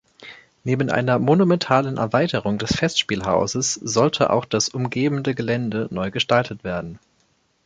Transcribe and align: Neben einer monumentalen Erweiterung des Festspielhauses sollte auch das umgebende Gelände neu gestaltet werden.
Neben 0.63 0.89
einer 0.89 1.19
monumentalen 1.19 1.97
Erweiterung 1.97 2.57
des 2.57 2.75
Festspielhauses 2.75 3.75
sollte 3.75 4.31
auch 4.31 4.45
das 4.45 4.67
umgebende 4.67 5.35
Gelände 5.35 5.89
neu 5.91 6.09
gestaltet 6.09 6.63
werden. 6.63 6.97